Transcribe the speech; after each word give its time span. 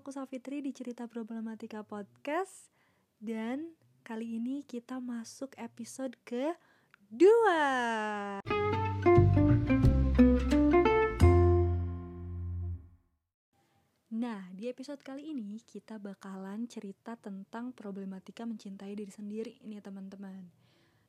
aku 0.00 0.16
Safitri 0.16 0.64
di 0.64 0.72
Cerita 0.72 1.04
Problematika 1.04 1.84
Podcast. 1.84 2.72
Dan 3.20 3.76
kali 4.00 4.40
ini 4.40 4.64
kita 4.64 4.96
masuk 4.96 5.52
episode 5.60 6.16
ke 6.24 6.56
dua 7.12 7.60
Nah, 14.08 14.48
di 14.56 14.72
episode 14.72 15.04
kali 15.04 15.36
ini 15.36 15.60
kita 15.68 16.00
bakalan 16.00 16.64
cerita 16.64 17.20
tentang 17.20 17.76
problematika 17.76 18.48
mencintai 18.48 18.96
diri 18.96 19.12
sendiri 19.12 19.60
ini 19.68 19.84
teman-teman. 19.84 20.48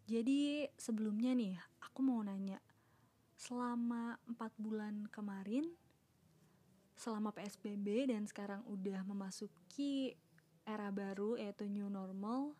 Jadi 0.03 0.67
sebelumnya 0.75 1.31
nih, 1.31 1.55
aku 1.79 2.03
mau 2.03 2.19
nanya. 2.19 2.59
Selama 3.39 4.19
4 4.27 4.51
bulan 4.59 5.07
kemarin 5.07 5.79
selama 7.01 7.33
PSBB 7.33 8.13
dan 8.13 8.29
sekarang 8.29 8.61
udah 8.69 9.01
memasuki 9.01 10.13
era 10.61 10.93
baru 10.93 11.33
yaitu 11.41 11.65
new 11.65 11.89
normal 11.89 12.53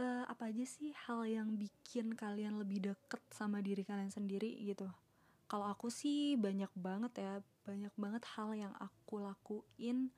uh, 0.00 0.24
apa 0.24 0.48
aja 0.48 0.64
sih 0.64 0.94
hal 1.04 1.26
yang 1.28 1.58
bikin 1.58 2.16
kalian 2.16 2.56
lebih 2.56 2.94
deket 2.94 3.20
sama 3.34 3.60
diri 3.60 3.84
kalian 3.84 4.08
sendiri 4.08 4.56
gitu? 4.64 4.88
Kalau 5.48 5.68
aku 5.68 5.92
sih 5.92 6.38
banyak 6.40 6.70
banget 6.72 7.12
ya 7.20 7.34
banyak 7.68 7.92
banget 8.00 8.22
hal 8.38 8.56
yang 8.56 8.72
aku 8.80 9.20
lakuin 9.20 10.08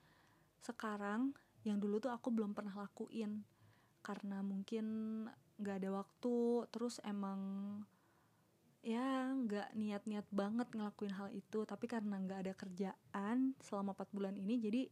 sekarang 0.63 1.35
yang 1.67 1.81
dulu 1.81 1.99
tuh 1.99 2.13
aku 2.13 2.31
belum 2.31 2.53
pernah 2.53 2.77
lakuin. 2.77 3.43
Karena 4.05 4.45
mungkin 4.45 4.87
nggak 5.61 5.77
ada 5.83 5.91
waktu 5.93 6.67
terus 6.73 7.03
emang 7.05 7.41
ya 8.81 9.37
nggak 9.37 9.77
niat-niat 9.77 10.25
banget 10.33 10.73
ngelakuin 10.73 11.13
hal 11.13 11.29
itu 11.37 11.69
tapi 11.69 11.85
karena 11.85 12.17
nggak 12.17 12.41
ada 12.49 12.55
kerjaan 12.57 13.53
selama 13.61 13.93
4 13.93 14.17
bulan 14.17 14.35
ini 14.41 14.57
jadi 14.57 14.83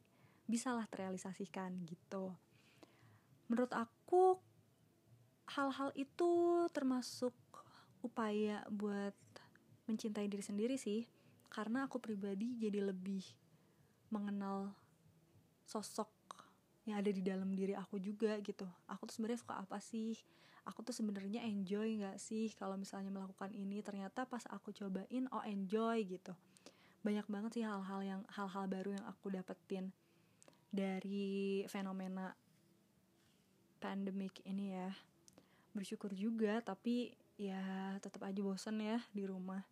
bisalah 0.48 0.88
terrealisasikan 0.88 1.84
gitu. 1.84 2.32
Menurut 3.48 3.72
aku 3.72 4.40
hal-hal 5.56 5.92
itu 5.96 6.28
termasuk 6.72 7.32
upaya 8.04 8.64
buat 8.68 9.16
mencintai 9.88 10.28
diri 10.28 10.44
sendiri 10.44 10.76
sih. 10.76 11.08
Karena 11.48 11.88
aku 11.88 11.96
pribadi 11.96 12.60
jadi 12.60 12.84
lebih 12.84 13.24
mengenal 14.12 14.76
sosok 15.64 16.08
yang 16.84 17.00
ada 17.00 17.08
di 17.12 17.20
dalam 17.24 17.52
diri 17.52 17.72
aku 17.72 18.00
juga 18.00 18.36
gitu. 18.44 18.68
Aku 18.88 19.08
tuh 19.08 19.20
sebenarnya 19.20 19.40
suka 19.40 19.60
apa 19.60 19.80
sih 19.80 20.16
aku 20.68 20.84
tuh 20.84 20.92
sebenarnya 20.92 21.40
enjoy 21.48 21.96
nggak 22.04 22.20
sih 22.20 22.52
kalau 22.52 22.76
misalnya 22.76 23.08
melakukan 23.08 23.56
ini? 23.56 23.80
Ternyata 23.80 24.28
pas 24.28 24.44
aku 24.52 24.76
cobain 24.76 25.24
oh 25.32 25.40
enjoy 25.48 26.04
gitu. 26.04 26.36
Banyak 27.00 27.24
banget 27.32 27.50
sih 27.56 27.64
hal-hal 27.64 28.00
yang 28.04 28.20
hal-hal 28.28 28.68
baru 28.68 29.00
yang 29.00 29.06
aku 29.08 29.32
dapetin 29.32 29.88
dari 30.68 31.64
fenomena 31.72 32.36
pandemic 33.80 34.44
ini 34.44 34.76
ya. 34.76 34.92
Bersyukur 35.72 36.12
juga 36.12 36.60
tapi 36.60 37.16
ya 37.40 37.96
tetap 38.04 38.28
aja 38.28 38.40
bosen 38.44 38.84
ya 38.84 39.00
di 39.16 39.24
rumah. 39.24 39.64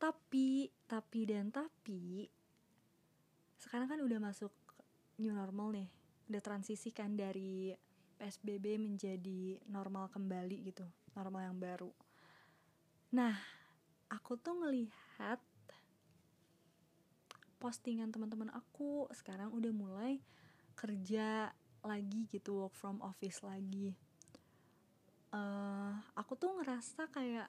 Tapi 0.00 0.72
tapi 0.88 1.20
dan 1.28 1.52
tapi 1.52 2.24
sekarang 3.60 3.90
kan 3.90 4.00
udah 4.00 4.16
masuk 4.22 4.54
new 5.20 5.34
normal 5.36 5.76
nih. 5.76 5.88
Udah 6.32 6.40
transisi 6.40 6.88
kan 6.94 7.18
dari 7.18 7.74
PSBB 8.18 8.82
menjadi 8.82 9.62
normal 9.70 10.10
kembali 10.10 10.66
gitu, 10.66 10.82
normal 11.14 11.48
yang 11.48 11.56
baru. 11.56 11.88
Nah, 13.14 13.38
aku 14.10 14.34
tuh 14.36 14.58
ngelihat 14.58 15.38
postingan 17.62 18.10
teman-teman 18.10 18.50
aku 18.50 19.06
sekarang 19.14 19.54
udah 19.54 19.70
mulai 19.70 20.18
kerja 20.74 21.54
lagi 21.86 22.26
gitu, 22.28 22.66
work 22.66 22.74
from 22.74 22.98
office 23.00 23.40
lagi. 23.46 23.94
Uh, 25.30 25.94
aku 26.18 26.34
tuh 26.34 26.58
ngerasa 26.58 27.06
kayak, 27.14 27.46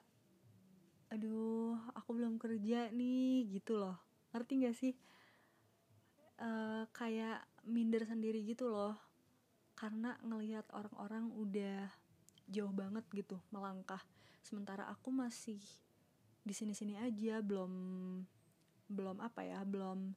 aduh, 1.10 1.74
aku 1.98 2.10
belum 2.14 2.38
kerja 2.38 2.94
nih 2.94 3.50
gitu 3.50 3.74
loh. 3.74 3.98
Ngerti 4.30 4.52
gak 4.62 4.76
sih? 4.78 4.94
Uh, 6.40 6.86
kayak 6.96 7.44
minder 7.68 8.06
sendiri 8.08 8.40
gitu 8.46 8.70
loh 8.72 9.09
karena 9.80 10.20
ngelihat 10.20 10.68
orang-orang 10.76 11.32
udah 11.32 11.88
jauh 12.44 12.68
banget 12.68 13.00
gitu 13.16 13.40
melangkah. 13.48 14.04
Sementara 14.44 14.84
aku 14.92 15.08
masih 15.08 15.56
di 16.44 16.52
sini-sini 16.52 17.00
aja 17.00 17.40
belum 17.40 17.72
belum 18.92 19.24
apa 19.24 19.40
ya 19.40 19.64
belum 19.64 20.12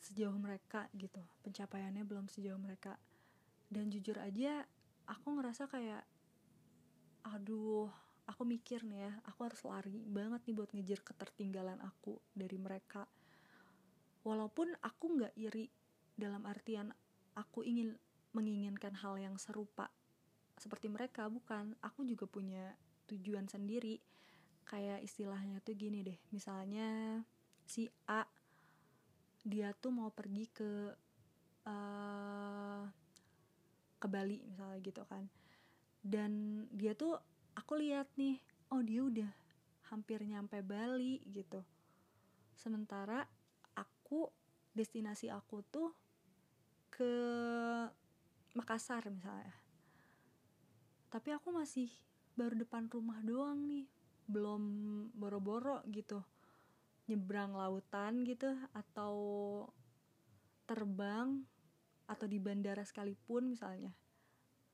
sejauh 0.00 0.32
mereka 0.40 0.88
gitu. 0.96 1.20
Pencapaiannya 1.44 2.08
belum 2.08 2.32
sejauh 2.32 2.56
mereka. 2.56 2.96
Dan 3.68 3.92
jujur 3.92 4.16
aja 4.16 4.64
aku 5.04 5.36
ngerasa 5.36 5.68
kayak 5.68 6.00
aduh 7.28 7.92
aku 8.24 8.48
mikir 8.48 8.80
nih 8.88 9.12
ya 9.12 9.12
aku 9.28 9.44
harus 9.44 9.60
lari 9.68 10.00
banget 10.08 10.40
nih 10.48 10.56
buat 10.56 10.72
ngejar 10.72 11.04
ketertinggalan 11.04 11.76
aku 11.84 12.16
dari 12.32 12.56
mereka. 12.56 13.04
Walaupun 14.24 14.72
aku 14.80 15.20
nggak 15.20 15.36
iri 15.36 15.68
dalam 16.16 16.48
artian 16.48 16.88
aku 17.36 17.60
ingin 17.68 17.92
menginginkan 18.32 18.96
hal 19.00 19.20
yang 19.20 19.36
serupa 19.36 19.88
seperti 20.60 20.88
mereka 20.88 21.28
bukan. 21.28 21.76
Aku 21.80 22.04
juga 22.04 22.28
punya 22.28 22.76
tujuan 23.08 23.48
sendiri. 23.48 24.00
Kayak 24.62 25.02
istilahnya 25.02 25.58
tuh 25.60 25.74
gini 25.74 26.06
deh 26.06 26.18
misalnya 26.30 27.18
si 27.66 27.90
A 28.06 28.22
dia 29.42 29.74
tuh 29.74 29.90
mau 29.90 30.06
pergi 30.14 30.46
ke 30.54 30.70
uh, 31.66 32.82
ke 33.98 34.06
Bali 34.06 34.38
misalnya 34.46 34.78
gitu 34.78 35.02
kan. 35.06 35.26
Dan 36.02 36.64
dia 36.70 36.94
tuh 36.94 37.18
aku 37.58 37.78
lihat 37.78 38.06
nih 38.14 38.38
oh 38.70 38.82
dia 38.82 39.02
udah 39.02 39.30
hampir 39.90 40.22
nyampe 40.22 40.62
Bali 40.62 41.20
gitu. 41.26 41.60
Sementara 42.54 43.26
aku 43.74 44.30
destinasi 44.72 45.28
aku 45.28 45.60
tuh 45.68 45.90
ke 46.88 47.12
Makassar 48.52 49.08
misalnya. 49.08 49.56
Tapi 51.08 51.32
aku 51.32 51.56
masih 51.56 51.88
baru 52.36 52.52
depan 52.52 52.84
rumah 52.92 53.24
doang 53.24 53.64
nih. 53.64 53.88
Belum 54.28 54.62
boro-boro 55.16 55.80
gitu. 55.88 56.20
Nyebrang 57.08 57.56
lautan 57.56 58.28
gitu 58.28 58.52
atau 58.76 59.14
terbang 60.68 61.40
atau 62.04 62.26
di 62.28 62.36
bandara 62.36 62.84
sekalipun 62.84 63.56
misalnya. 63.56 63.96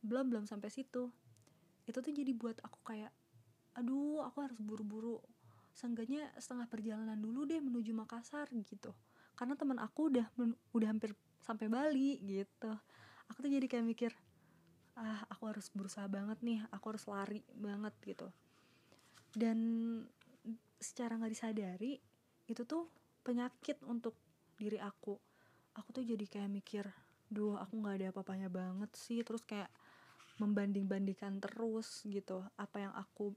Belum 0.03 0.27
belum 0.27 0.45
sampai 0.51 0.75
situ. 0.75 1.15
Itu 1.87 2.03
tuh 2.03 2.11
jadi 2.11 2.35
buat 2.35 2.59
aku 2.67 2.83
kayak 2.83 3.15
aduh 3.79 4.27
aku 4.27 4.43
harus 4.43 4.59
buru-buru. 4.59 5.23
Seenggaknya 5.71 6.35
setengah 6.35 6.67
perjalanan 6.67 7.19
dulu 7.23 7.47
deh 7.47 7.63
menuju 7.63 7.95
Makassar 7.95 8.51
gitu. 8.51 8.91
Karena 9.39 9.55
teman 9.55 9.79
aku 9.79 10.11
udah 10.11 10.27
udah 10.75 10.89
hampir 10.91 11.15
sampai 11.39 11.71
Bali 11.71 12.19
gitu 12.27 12.75
aku 13.29 13.39
tuh 13.45 13.53
jadi 13.53 13.67
kayak 13.69 13.87
mikir 13.87 14.13
ah 14.99 15.23
aku 15.31 15.47
harus 15.55 15.71
berusaha 15.71 16.11
banget 16.11 16.43
nih 16.43 16.59
aku 16.75 16.85
harus 16.97 17.05
lari 17.07 17.41
banget 17.55 17.95
gitu. 18.03 18.29
Dan 19.31 19.59
secara 20.83 21.15
nggak 21.15 21.33
disadari 21.33 21.99
itu 22.51 22.63
tuh 22.67 22.91
penyakit 23.23 23.79
untuk 23.87 24.19
diri 24.59 24.83
aku. 24.83 25.15
Aku 25.79 25.89
tuh 25.95 26.03
jadi 26.03 26.27
kayak 26.27 26.51
mikir 26.51 26.85
duh 27.29 27.61
aku 27.61 27.79
nggak 27.79 27.95
ada 28.01 28.07
apa-apanya 28.11 28.49
banget 28.49 28.89
sih 28.97 29.21
terus 29.21 29.45
kayak 29.45 29.69
membanding-bandingkan 30.41 31.45
terus 31.45 32.01
gitu 32.09 32.41
apa 32.57 32.89
yang 32.89 32.95
aku 32.97 33.37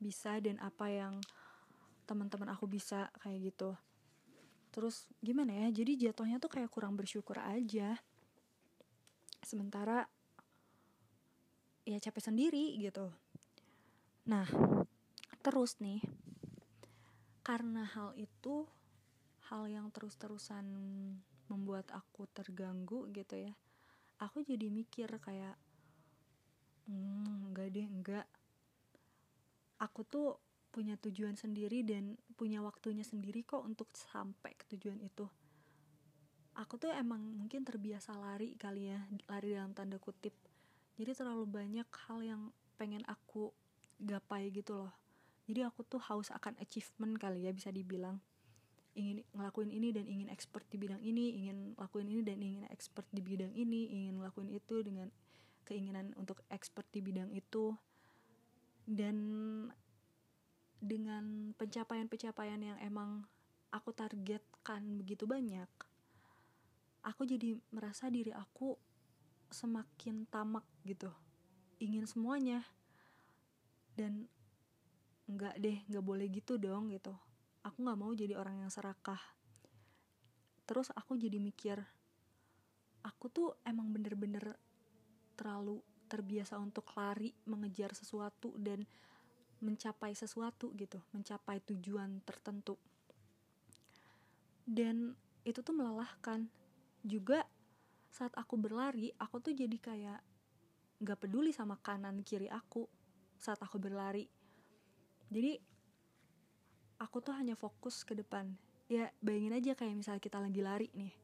bisa 0.00 0.40
dan 0.40 0.56
apa 0.64 0.88
yang 0.88 1.20
teman-teman 2.08 2.48
aku 2.56 2.64
bisa 2.64 3.12
kayak 3.20 3.52
gitu. 3.52 3.76
Terus 4.72 5.04
gimana 5.20 5.52
ya 5.52 5.68
jadi 5.84 6.08
jatuhnya 6.08 6.40
tuh 6.40 6.48
kayak 6.48 6.72
kurang 6.72 6.96
bersyukur 6.96 7.36
aja 7.36 8.00
sementara 9.48 10.04
ya 11.88 11.96
capek 11.96 12.28
sendiri 12.28 12.76
gitu. 12.76 13.08
Nah 14.28 14.44
terus 15.40 15.80
nih 15.80 16.04
karena 17.40 17.88
hal 17.88 18.12
itu 18.20 18.68
hal 19.48 19.64
yang 19.72 19.88
terus-terusan 19.88 20.68
membuat 21.48 21.88
aku 21.96 22.28
terganggu 22.28 23.08
gitu 23.16 23.48
ya 23.48 23.56
aku 24.18 24.42
jadi 24.42 24.66
mikir 24.68 25.08
kayak 25.22 25.54
hmm, 26.90 27.54
enggak 27.54 27.68
deh 27.70 27.86
enggak. 27.86 28.26
Aku 29.78 30.02
tuh 30.02 30.42
punya 30.74 30.98
tujuan 30.98 31.38
sendiri 31.38 31.86
dan 31.86 32.18
punya 32.34 32.60
waktunya 32.60 33.06
sendiri 33.06 33.46
kok 33.46 33.62
untuk 33.62 33.88
sampai 33.94 34.52
ke 34.58 34.66
tujuan 34.74 34.98
itu 35.00 35.24
aku 36.58 36.74
tuh 36.74 36.90
emang 36.90 37.22
mungkin 37.22 37.62
terbiasa 37.62 38.18
lari 38.18 38.58
kali 38.58 38.90
ya 38.90 38.98
lari 39.30 39.54
dalam 39.54 39.70
tanda 39.70 39.94
kutip. 40.02 40.34
Jadi 40.98 41.14
terlalu 41.14 41.46
banyak 41.46 41.86
hal 41.86 42.18
yang 42.26 42.42
pengen 42.74 43.06
aku 43.06 43.54
gapai 44.02 44.50
gitu 44.50 44.74
loh. 44.74 44.90
Jadi 45.46 45.62
aku 45.62 45.86
tuh 45.86 46.02
haus 46.02 46.34
akan 46.34 46.58
achievement 46.58 47.14
kali 47.14 47.46
ya 47.46 47.54
bisa 47.54 47.70
dibilang. 47.70 48.18
Ingin 48.98 49.22
ngelakuin 49.30 49.70
ini 49.70 49.94
dan 49.94 50.10
ingin 50.10 50.26
expert 50.26 50.66
di 50.66 50.76
bidang 50.82 50.98
ini 50.98 51.38
ingin 51.38 51.78
lakuin 51.78 52.10
ini 52.10 52.26
dan 52.26 52.42
ingin 52.42 52.66
expert 52.74 53.06
di 53.14 53.22
bidang 53.22 53.54
ini 53.54 53.94
ingin 53.94 54.18
ngelakuin 54.18 54.50
itu 54.50 54.82
dengan 54.82 55.06
keinginan 55.62 56.10
untuk 56.18 56.42
expert 56.50 56.90
di 56.90 56.98
bidang 56.98 57.30
itu. 57.30 57.78
Dan 58.82 59.16
dengan 60.82 61.54
pencapaian-pencapaian 61.54 62.58
yang 62.58 62.78
emang 62.82 63.22
aku 63.70 63.94
targetkan 63.94 64.82
begitu 64.98 65.22
banyak 65.30 65.70
aku 67.08 67.24
jadi 67.24 67.56
merasa 67.72 68.12
diri 68.12 68.36
aku 68.36 68.76
semakin 69.48 70.28
tamak 70.28 70.68
gitu. 70.84 71.08
Ingin 71.80 72.04
semuanya. 72.04 72.60
Dan 73.96 74.28
nggak 75.28 75.56
deh 75.60 75.78
nggak 75.88 76.04
boleh 76.04 76.28
gitu 76.28 76.60
dong 76.60 76.92
gitu. 76.92 77.16
Aku 77.64 77.80
nggak 77.80 77.98
mau 77.98 78.12
jadi 78.12 78.36
orang 78.36 78.60
yang 78.60 78.70
serakah. 78.70 79.18
Terus 80.68 80.92
aku 80.92 81.16
jadi 81.16 81.40
mikir 81.40 81.80
aku 83.00 83.32
tuh 83.32 83.48
emang 83.64 83.88
bener-bener 83.88 84.58
terlalu 85.32 85.80
terbiasa 86.12 86.60
untuk 86.60 86.92
lari 86.92 87.32
mengejar 87.48 87.96
sesuatu 87.96 88.52
dan 88.60 88.84
mencapai 89.64 90.12
sesuatu 90.12 90.70
gitu 90.76 91.00
mencapai 91.16 91.64
tujuan 91.64 92.20
tertentu. 92.22 92.76
Dan 94.68 95.16
itu 95.48 95.64
tuh 95.64 95.72
melelahkan 95.72 96.52
juga 97.02 97.46
saat 98.08 98.32
aku 98.34 98.56
berlari 98.56 99.12
aku 99.20 99.38
tuh 99.38 99.52
jadi 99.54 99.76
kayak 99.78 100.20
nggak 100.98 101.18
peduli 101.22 101.54
sama 101.54 101.78
kanan 101.78 102.26
kiri 102.26 102.50
aku 102.50 102.86
saat 103.38 103.62
aku 103.62 103.78
berlari. 103.78 104.26
Jadi 105.30 105.54
aku 106.98 107.22
tuh 107.22 107.38
hanya 107.38 107.54
fokus 107.54 108.02
ke 108.02 108.18
depan. 108.18 108.50
Ya 108.90 109.14
bayangin 109.22 109.54
aja 109.54 109.72
kayak 109.78 109.94
misalnya 109.94 110.22
kita 110.22 110.42
lagi 110.42 110.58
lari 110.58 110.88
nih. 110.98 111.14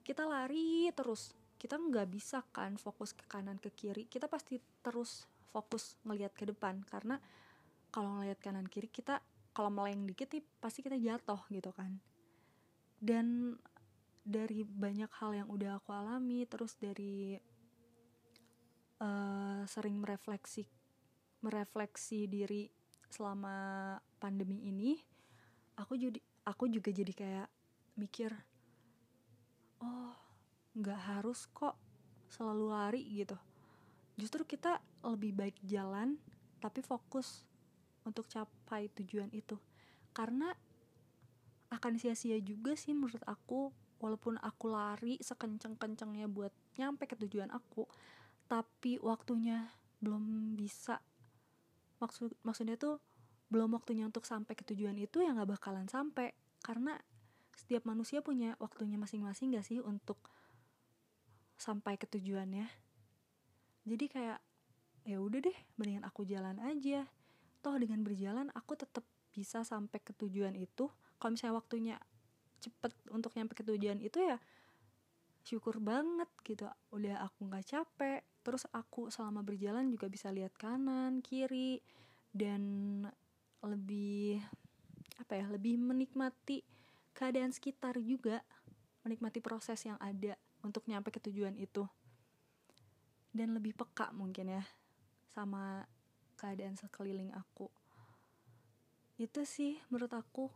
Kita 0.00 0.24
lari 0.24 0.88
terus. 0.96 1.36
Kita 1.58 1.76
nggak 1.76 2.08
bisa 2.08 2.40
kan 2.54 2.80
fokus 2.80 3.12
ke 3.12 3.28
kanan 3.28 3.60
ke 3.60 3.68
kiri. 3.68 4.08
Kita 4.08 4.30
pasti 4.30 4.56
terus 4.80 5.28
fokus 5.52 6.00
ngelihat 6.08 6.32
ke 6.32 6.48
depan. 6.48 6.80
Karena 6.88 7.20
kalau 7.92 8.16
ngelihat 8.16 8.40
kanan 8.40 8.64
kiri 8.64 8.88
kita 8.88 9.20
kalau 9.52 9.68
meleng 9.68 10.08
dikit 10.08 10.32
nih 10.32 10.44
pasti 10.62 10.80
kita 10.80 10.96
jatuh 10.96 11.44
gitu 11.52 11.74
kan. 11.76 12.00
Dan 12.96 13.58
dari 14.28 14.60
banyak 14.60 15.08
hal 15.08 15.32
yang 15.32 15.48
udah 15.48 15.80
aku 15.80 15.96
alami 15.96 16.44
terus 16.44 16.76
dari 16.76 17.40
uh, 19.00 19.64
sering 19.64 19.96
merefleksi 19.96 20.68
merefleksi 21.40 22.28
diri 22.28 22.68
selama 23.08 23.96
pandemi 24.20 24.68
ini 24.68 25.00
aku 25.80 25.96
jadi 25.96 26.20
aku 26.44 26.68
juga 26.68 26.92
jadi 26.92 27.12
kayak 27.16 27.48
mikir 27.96 28.36
oh 29.80 30.12
nggak 30.76 31.00
harus 31.16 31.48
kok 31.50 31.74
selalu 32.28 32.64
lari 32.70 33.02
gitu. 33.02 33.34
Justru 34.14 34.44
kita 34.44 34.78
lebih 35.02 35.34
baik 35.34 35.56
jalan 35.64 36.20
tapi 36.62 36.84
fokus 36.84 37.46
untuk 38.04 38.28
capai 38.28 38.92
tujuan 38.94 39.30
itu. 39.32 39.56
Karena 40.12 40.52
akan 41.68 42.00
sia-sia 42.00 42.38
juga 42.40 42.78
sih 42.78 42.96
menurut 42.96 43.20
aku 43.28 43.74
walaupun 43.98 44.38
aku 44.40 44.70
lari 44.70 45.18
sekenceng-kencengnya 45.20 46.30
buat 46.30 46.54
nyampe 46.78 47.06
ke 47.10 47.18
tujuan 47.18 47.50
aku 47.50 47.86
tapi 48.48 48.96
waktunya 49.04 49.68
belum 50.00 50.56
bisa. 50.56 50.98
Maksud 52.00 52.32
maksudnya 52.42 52.80
tuh 52.80 52.98
belum 53.52 53.76
waktunya 53.76 54.08
untuk 54.08 54.24
sampai 54.24 54.56
ke 54.56 54.64
tujuan 54.72 54.96
itu 54.96 55.20
ya 55.20 55.36
nggak 55.36 55.60
bakalan 55.60 55.86
sampai. 55.86 56.32
Karena 56.64 56.96
setiap 57.54 57.84
manusia 57.84 58.24
punya 58.24 58.56
waktunya 58.58 58.96
masing-masing 58.96 59.54
gak 59.54 59.66
sih 59.68 59.78
untuk 59.84 60.18
sampai 61.60 62.00
ke 62.00 62.08
tujuannya? 62.08 62.66
Jadi 63.84 64.04
kayak 64.08 64.40
ya 65.08 65.18
udah 65.20 65.40
deh 65.44 65.58
mendingan 65.76 66.08
aku 66.08 66.24
jalan 66.24 66.56
aja. 66.64 67.04
Toh 67.60 67.76
dengan 67.76 68.00
berjalan 68.00 68.48
aku 68.56 68.78
tetap 68.78 69.04
bisa 69.34 69.62
sampai 69.62 70.00
ke 70.00 70.16
tujuan 70.16 70.56
itu. 70.56 70.88
Kalau 71.18 71.30
misalnya 71.34 71.58
waktunya 71.58 71.96
cepet 72.58 72.92
untuk 73.14 73.34
nyampe 73.38 73.54
ke 73.54 73.62
tujuan 73.62 74.02
itu 74.02 74.18
ya 74.22 74.38
syukur 75.48 75.80
banget 75.80 76.28
gitu. 76.44 76.68
Udah 76.92 77.24
aku 77.24 77.48
nggak 77.48 77.64
capek. 77.64 78.20
Terus 78.44 78.68
aku 78.72 79.08
selama 79.08 79.40
berjalan 79.40 79.88
juga 79.88 80.12
bisa 80.12 80.28
lihat 80.28 80.52
kanan 80.60 81.24
kiri 81.24 81.80
dan 82.32 82.62
lebih 83.64 84.38
apa 85.18 85.34
ya 85.34 85.46
lebih 85.50 85.80
menikmati 85.80 86.60
keadaan 87.16 87.56
sekitar 87.56 87.96
juga. 88.04 88.44
Menikmati 89.08 89.40
proses 89.40 89.80
yang 89.88 89.96
ada 90.04 90.36
untuk 90.60 90.84
nyampe 90.84 91.08
ke 91.08 91.20
tujuan 91.24 91.56
itu. 91.56 91.88
Dan 93.32 93.56
lebih 93.56 93.72
peka 93.72 94.12
mungkin 94.12 94.52
ya 94.52 94.64
sama 95.32 95.86
keadaan 96.36 96.76
sekeliling 96.76 97.32
aku. 97.32 97.72
Itu 99.16 99.48
sih 99.48 99.80
menurut 99.88 100.12
aku 100.12 100.52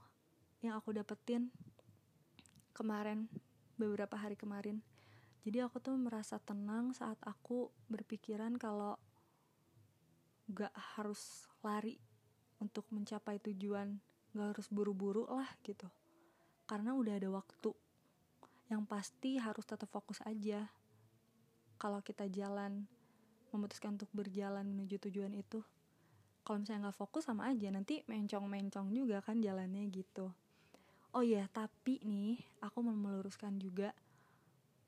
yang 0.62 0.78
aku 0.78 0.94
dapetin 0.94 1.50
kemarin 2.82 3.31
beberapa 3.79 4.19
hari 4.19 4.34
kemarin. 4.34 4.82
Jadi 5.46 5.62
aku 5.62 5.79
tuh 5.79 5.94
merasa 5.94 6.43
tenang 6.43 6.90
saat 6.90 7.14
aku 7.23 7.70
berpikiran 7.87 8.58
kalau 8.58 8.99
gak 10.50 10.75
harus 10.99 11.46
lari 11.62 12.02
untuk 12.58 12.82
mencapai 12.90 13.38
tujuan 13.38 14.02
gak 14.34 14.58
harus 14.58 14.67
buru-buru 14.67 15.31
lah 15.31 15.46
gitu. 15.62 15.87
Karena 16.67 16.99
udah 16.99 17.23
ada 17.23 17.31
waktu. 17.31 17.70
Yang 18.67 18.82
pasti 18.90 19.38
harus 19.38 19.62
tetap 19.62 19.87
fokus 19.87 20.19
aja. 20.26 20.67
Kalau 21.79 22.02
kita 22.02 22.26
jalan 22.26 22.90
memutuskan 23.55 23.94
untuk 23.94 24.11
berjalan 24.11 24.67
menuju 24.67 24.99
tujuan 25.06 25.34
itu. 25.38 25.62
Kalau 26.43 26.58
misalnya 26.58 26.90
nggak 26.90 26.99
fokus 26.99 27.31
sama 27.31 27.46
aja 27.55 27.70
nanti 27.70 28.02
mencong-mencong 28.11 28.90
juga 28.90 29.23
kan 29.23 29.38
jalannya 29.38 29.87
gitu 29.94 30.34
oh 31.12 31.25
iya 31.25 31.44
tapi 31.53 32.00
nih 32.00 32.41
aku 32.64 32.81
mau 32.81 32.97
meluruskan 32.97 33.61
juga. 33.61 33.93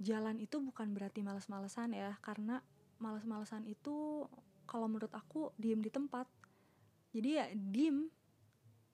Jalan 0.01 0.41
itu 0.43 0.59
bukan 0.59 0.91
berarti 0.97 1.23
males-malesan 1.23 1.95
ya 1.95 2.17
karena 2.25 2.65
males-malesan 2.99 3.69
itu 3.69 4.27
kalau 4.65 4.89
menurut 4.89 5.13
aku 5.13 5.53
diem 5.61 5.81
di 5.85 5.93
tempat. 5.93 6.27
Jadi 7.13 7.29
ya 7.37 7.47
diem. 7.53 8.09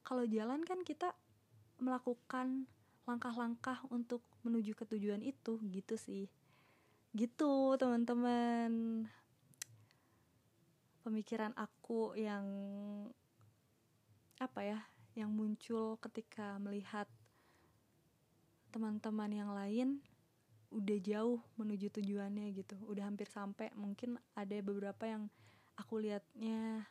Kalau 0.03 0.27
jalan 0.27 0.67
kan 0.67 0.83
kita 0.83 1.15
melakukan 1.81 2.67
langkah-langkah 3.07 3.81
untuk 3.89 4.21
menuju 4.43 4.75
ke 4.75 4.85
tujuan 4.91 5.23
itu 5.23 5.63
gitu 5.71 5.95
sih. 5.97 6.27
Gitu 7.15 7.79
teman-teman. 7.79 9.07
Pemikiran 11.01 11.57
aku 11.57 12.13
yang 12.19 12.45
apa 14.41 14.61
ya 14.65 14.81
yang 15.17 15.33
muncul 15.33 16.01
ketika 16.01 16.57
melihat 16.63 17.09
teman-teman 18.71 19.31
yang 19.35 19.51
lain 19.53 19.99
udah 20.71 20.99
jauh 21.03 21.43
menuju 21.59 21.91
tujuannya 21.91 22.55
gitu. 22.55 22.79
Udah 22.87 23.11
hampir 23.11 23.27
sampai. 23.27 23.75
Mungkin 23.75 24.17
ada 24.39 24.57
beberapa 24.63 25.05
yang 25.07 25.27
aku 25.75 25.99
liatnya 25.99 26.87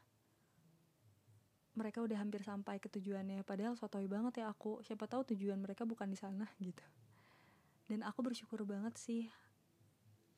mereka 1.80 2.04
udah 2.04 2.20
hampir 2.20 2.44
sampai 2.44 2.84
ke 2.84 2.92
tujuannya. 2.92 3.48
Padahal 3.48 3.80
sotoy 3.80 4.06
banget 4.12 4.44
ya 4.44 4.52
aku. 4.52 4.84
Siapa 4.84 5.08
tahu 5.08 5.32
tujuan 5.32 5.64
mereka 5.64 5.88
bukan 5.88 6.12
di 6.12 6.20
sana 6.20 6.44
gitu. 6.60 6.84
Dan 7.88 8.04
aku 8.04 8.20
bersyukur 8.22 8.68
banget 8.68 9.00
sih 9.00 9.26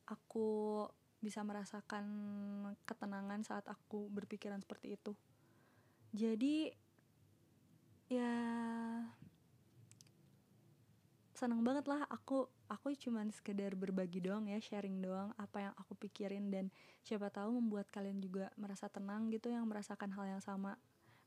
aku 0.06 0.86
bisa 1.22 1.42
merasakan 1.46 2.06
ketenangan 2.82 3.46
saat 3.46 3.66
aku 3.70 4.10
berpikiran 4.10 4.58
seperti 4.58 4.98
itu. 4.98 5.12
Jadi 6.14 6.70
ya 8.10 8.34
seneng 11.42 11.66
banget 11.66 11.90
lah. 11.90 12.06
Aku 12.06 12.46
aku 12.70 12.94
cuman 12.94 13.34
sekedar 13.34 13.74
berbagi 13.74 14.22
doang 14.22 14.46
ya 14.46 14.62
sharing 14.62 15.02
doang 15.02 15.34
apa 15.34 15.66
yang 15.66 15.74
aku 15.74 15.98
pikirin. 15.98 16.54
Dan 16.54 16.70
siapa 17.02 17.34
tahu 17.34 17.58
membuat 17.58 17.90
kalian 17.90 18.22
juga 18.22 18.54
merasa 18.54 18.86
tenang 18.86 19.26
gitu 19.34 19.50
yang 19.50 19.66
merasakan 19.66 20.14
hal 20.14 20.38
yang 20.38 20.42
sama 20.42 20.78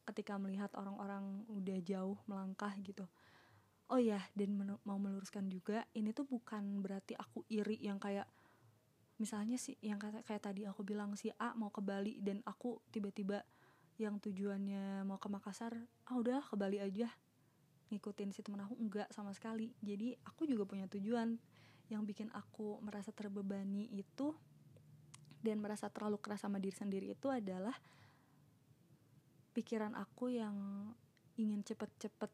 ketika 0.08 0.40
melihat 0.40 0.72
orang-orang 0.80 1.44
udah 1.52 1.84
jauh 1.84 2.16
melangkah 2.32 2.72
gitu. 2.80 3.04
Oh 3.92 4.00
ya 4.00 4.24
dan 4.32 4.56
mau 4.88 4.98
meluruskan 4.98 5.52
juga 5.52 5.84
ini 5.92 6.16
tuh 6.16 6.24
bukan 6.24 6.80
berarti 6.80 7.14
aku 7.20 7.44
iri 7.52 7.76
yang 7.84 8.00
kayak 8.00 8.26
misalnya 9.20 9.60
sih 9.60 9.76
yang 9.84 10.00
kayak, 10.00 10.24
kayak 10.26 10.42
tadi 10.42 10.66
aku 10.66 10.82
bilang 10.82 11.14
si 11.20 11.30
A 11.38 11.54
mau 11.54 11.70
ke 11.70 11.86
Bali 11.86 12.18
dan 12.24 12.42
aku 12.50 12.82
tiba-tiba 12.90 13.46
yang 14.02 14.18
tujuannya 14.18 15.06
mau 15.06 15.22
ke 15.22 15.30
Makassar 15.30 15.78
ah 16.10 16.16
udah 16.18 16.42
ke 16.44 16.56
Bali 16.58 16.82
aja 16.82 17.14
ngikutin 17.94 18.34
si 18.34 18.42
temen 18.42 18.62
aku 18.65 18.74
enggak 18.77 19.10
sama 19.13 19.32
sekali. 19.36 19.70
Jadi 19.82 20.18
aku 20.25 20.50
juga 20.50 20.65
punya 20.65 20.89
tujuan. 20.89 21.38
Yang 21.86 22.01
bikin 22.10 22.30
aku 22.34 22.82
merasa 22.82 23.13
terbebani 23.13 23.94
itu 23.94 24.34
dan 25.46 25.62
merasa 25.62 25.86
terlalu 25.94 26.18
keras 26.18 26.42
sama 26.42 26.58
diri 26.58 26.74
sendiri 26.74 27.13
itu 27.13 27.30
adalah 27.30 27.77
pikiran 29.54 29.94
aku 29.94 30.34
yang 30.34 30.58
ingin 31.38 31.62
cepet-cepet 31.62 32.34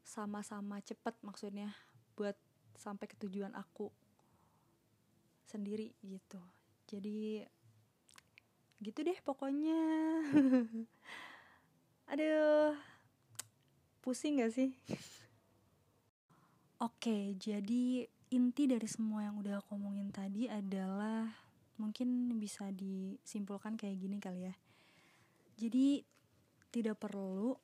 sama-sama 0.00 0.80
cepet 0.80 1.12
maksudnya 1.20 1.76
buat 2.16 2.36
sampai 2.80 3.04
ke 3.04 3.16
tujuan 3.20 3.52
aku 3.52 3.92
sendiri 5.44 5.92
gitu. 6.00 6.40
Jadi 6.88 7.44
gitu 8.80 8.98
deh 9.04 9.18
pokoknya. 9.20 9.84
Aduh 12.12 12.93
pusing 14.04 14.44
gak 14.44 14.52
sih? 14.52 14.76
Oke 16.84 17.32
jadi 17.40 18.04
inti 18.28 18.68
dari 18.68 18.84
semua 18.84 19.24
yang 19.24 19.40
udah 19.40 19.64
aku 19.64 19.80
omongin 19.80 20.12
tadi 20.12 20.44
adalah 20.44 21.24
mungkin 21.80 22.28
bisa 22.36 22.68
disimpulkan 22.68 23.80
kayak 23.80 23.96
gini 23.96 24.20
kali 24.20 24.52
ya. 24.52 24.54
Jadi 25.56 26.04
tidak 26.68 27.00
perlu 27.00 27.56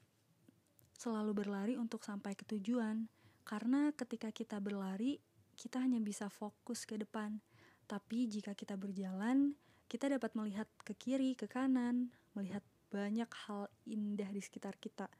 selalu 0.97 1.33
berlari 1.37 1.75
untuk 1.77 2.01
sampai 2.01 2.33
ke 2.33 2.49
tujuan. 2.57 3.05
Karena 3.45 3.93
ketika 3.93 4.33
kita 4.33 4.57
berlari 4.63 5.21
kita 5.61 5.85
hanya 5.85 6.01
bisa 6.01 6.33
fokus 6.33 6.89
ke 6.89 6.97
depan. 6.97 7.37
Tapi 7.85 8.25
jika 8.31 8.57
kita 8.57 8.81
berjalan 8.81 9.53
kita 9.91 10.07
dapat 10.07 10.31
melihat 10.39 10.71
ke 10.87 10.95
kiri, 10.95 11.35
ke 11.35 11.51
kanan, 11.51 12.15
melihat 12.39 12.63
banyak 12.95 13.27
hal 13.45 13.67
indah 13.91 14.31
di 14.31 14.39
sekitar 14.39 14.79
kita. 14.79 15.11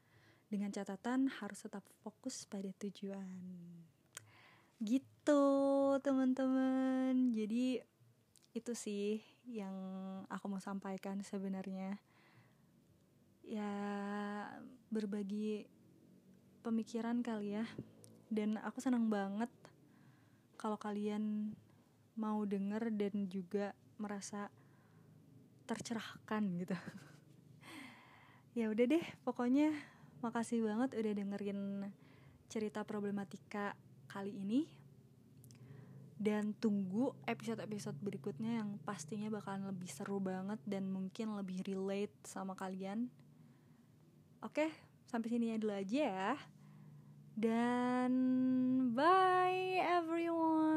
Dengan 0.51 0.67
catatan 0.67 1.31
harus 1.31 1.63
tetap 1.63 1.87
fokus 2.03 2.43
pada 2.43 2.67
tujuan. 2.75 3.39
Gitu, 4.83 5.43
teman-teman. 6.03 7.31
Jadi 7.31 7.79
itu 8.51 8.73
sih 8.75 9.23
yang 9.47 9.71
aku 10.27 10.51
mau 10.51 10.59
sampaikan 10.59 11.23
sebenarnya. 11.23 11.95
Ya, 13.47 13.71
berbagi 14.91 15.71
pemikiran 16.67 17.23
kali 17.23 17.55
ya. 17.55 17.65
Dan 18.27 18.59
aku 18.59 18.83
senang 18.83 19.07
banget 19.07 19.47
kalau 20.59 20.75
kalian 20.75 21.55
mau 22.19 22.43
denger 22.43 22.91
dan 22.91 23.25
juga 23.31 23.71
merasa 23.97 24.51
tercerahkan 25.65 26.43
gitu 26.59 26.75
ya 28.57 28.67
udah 28.67 28.85
deh 28.85 29.05
pokoknya 29.23 29.71
makasih 30.21 30.61
banget 30.63 30.93
udah 30.95 31.13
dengerin 31.17 31.59
cerita 32.47 32.85
problematika 32.85 33.73
kali 34.07 34.31
ini 34.37 34.69
dan 36.21 36.53
tunggu 36.53 37.17
episode-episode 37.25 37.97
berikutnya 37.97 38.61
yang 38.61 38.77
pastinya 38.85 39.33
bakalan 39.33 39.73
lebih 39.73 39.89
seru 39.89 40.21
banget 40.21 40.61
dan 40.69 40.85
mungkin 40.85 41.33
lebih 41.33 41.65
relate 41.65 42.13
sama 42.29 42.53
kalian. 42.53 43.09
Oke, 44.45 44.69
sampai 45.09 45.33
sini 45.33 45.57
dulu 45.57 45.73
aja 45.73 45.97
ya. 46.05 46.31
Dan 47.33 48.13
bye 48.93 49.81
everyone. 49.81 50.70